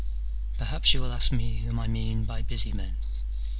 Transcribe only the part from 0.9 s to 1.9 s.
you will ask me whom I